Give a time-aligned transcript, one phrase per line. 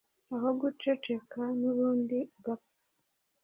[0.35, 2.75] aho guceceka n’ubundi ugapfa